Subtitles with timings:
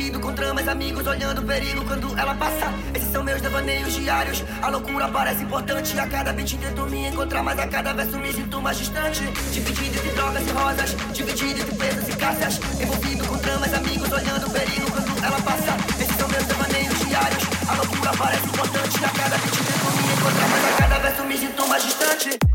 [0.00, 2.72] Envolvido com tramas, amigos olhando o perigo quando ela passa.
[2.94, 4.42] Esses são meus devaneios diários.
[4.62, 6.00] A loucura parece importante.
[6.00, 9.20] A cada beat tento me encontrar, mas a cada verso me sinto mais distante.
[9.52, 12.60] Dividido entre drogas e rosas, dividido entre presas e caças.
[12.80, 15.76] Envolvido com tramas, amigos olhando o perigo quando ela passa.
[16.02, 17.42] Esses são meus devaneios diários.
[17.68, 19.04] A loucura parece importante.
[19.04, 22.49] A cada beat tento me encontrar, mas a cada verso me sinto mais distante.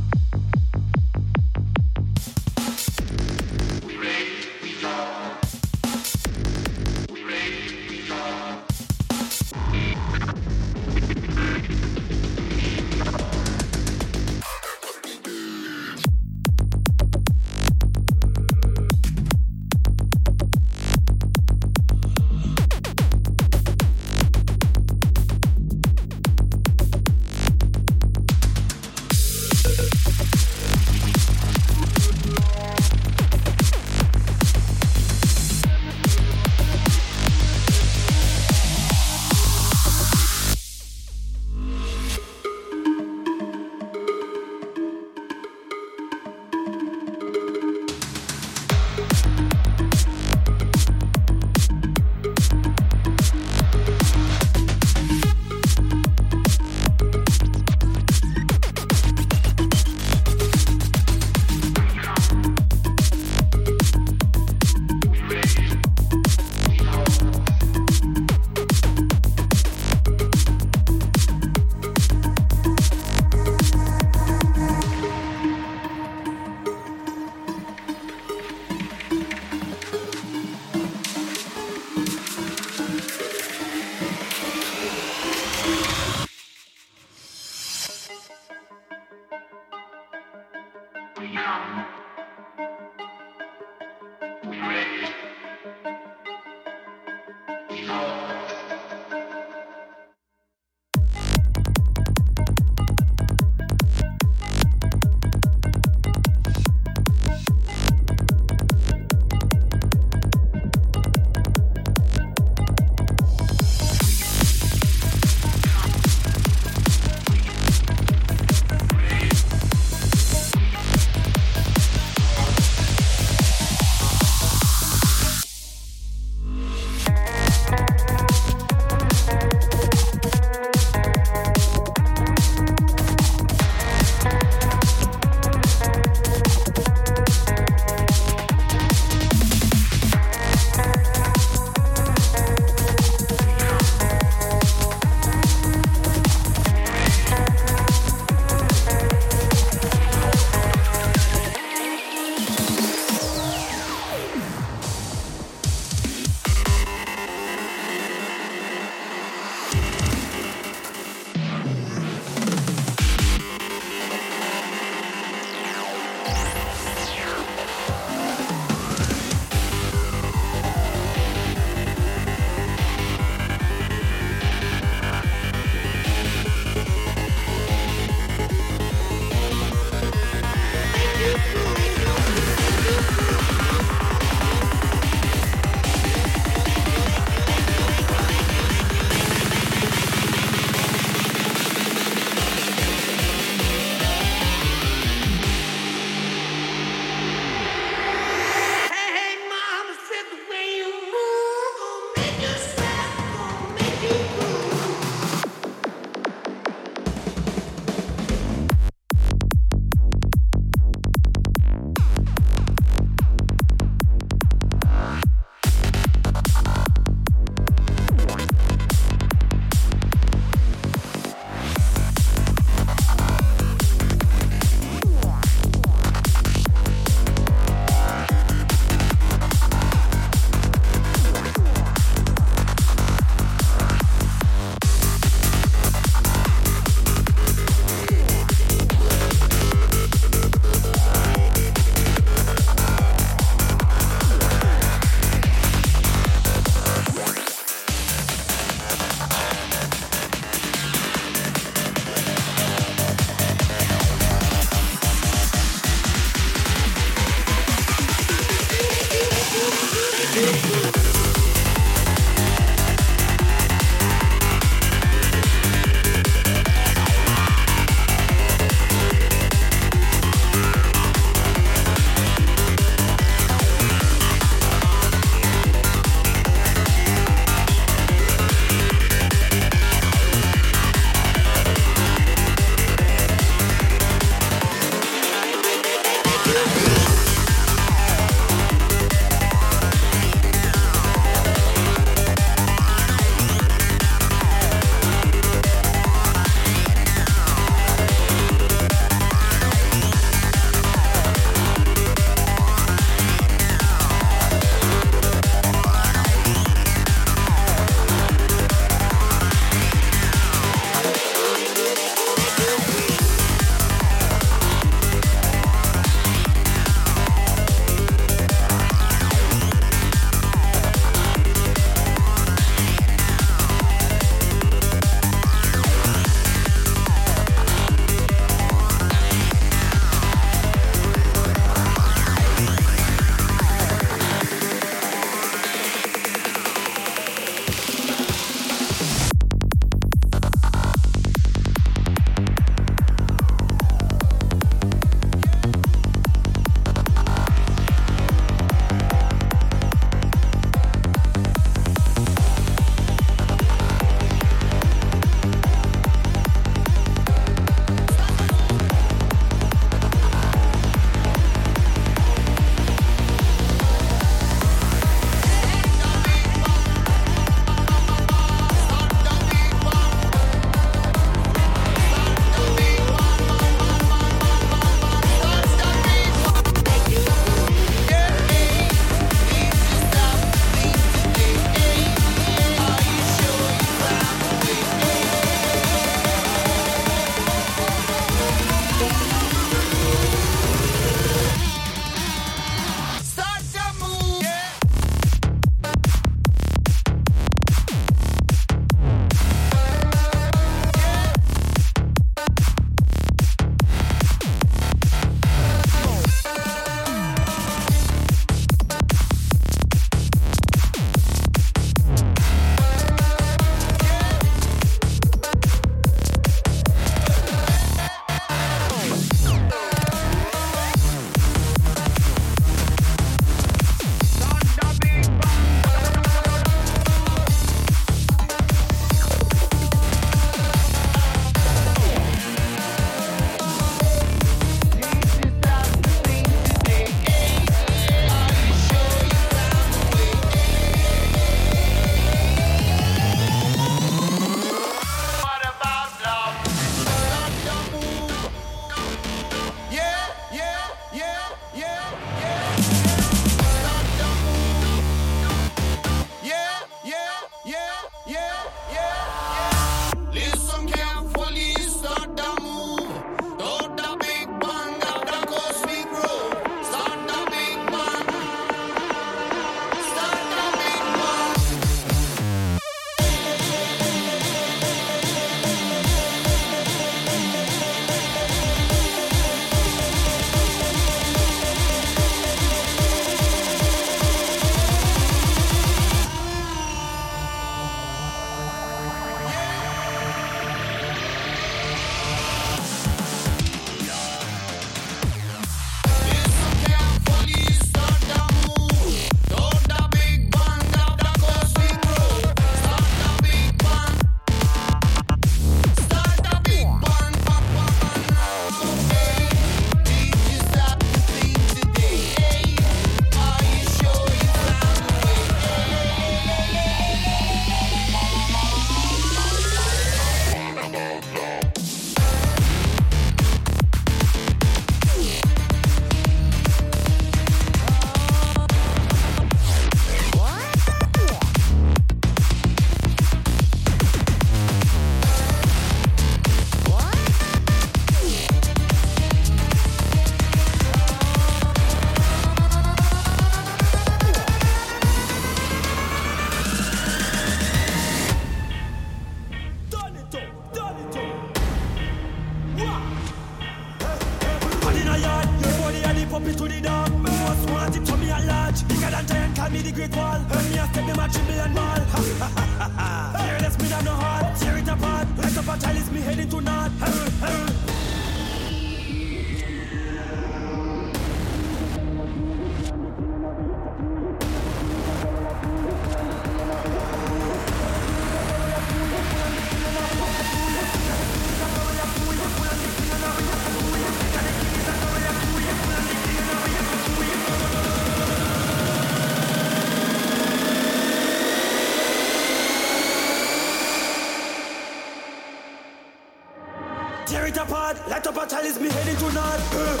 [598.61, 600.00] A chalice, me heading to north.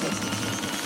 [0.00, 0.79] Resistance.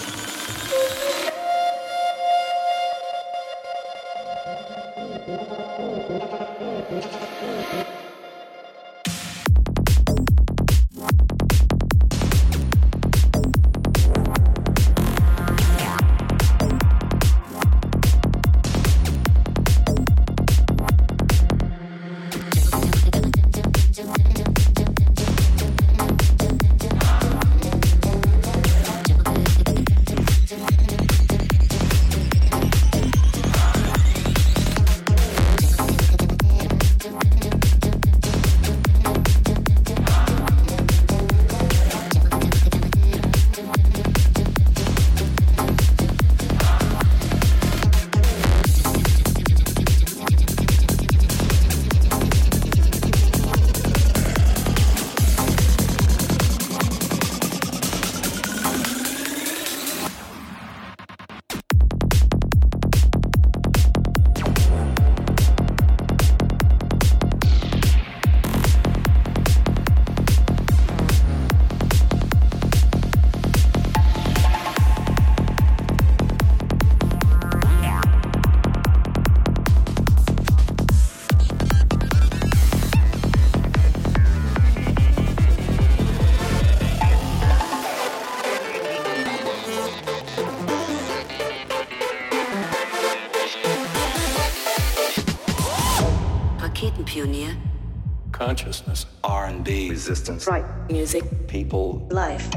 [101.55, 102.05] People.
[102.11, 102.50] Life.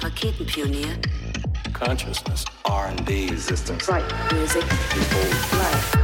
[0.00, 0.98] Raketenpionier.
[1.72, 2.44] Consciousness.
[2.64, 3.30] R&B.
[3.30, 3.88] Resistance.
[3.88, 4.02] Right.
[4.32, 4.64] Music.
[4.90, 5.28] People.
[5.60, 5.98] Life.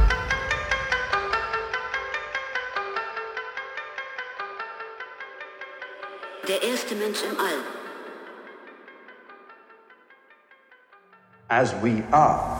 [6.47, 7.61] Der erste Mensch im All.
[11.49, 12.57] As we are.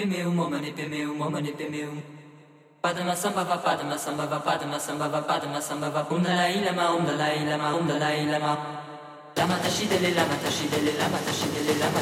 [0.00, 1.92] pemeu, mama pemeu, mama ne pemeu.
[2.80, 7.44] Padma samba va padma samba va padma samba va padma samba va undalai lama undalai
[7.44, 8.52] lama undalai lama.
[9.36, 12.00] tashi dele lama tashidele lama tashidele lama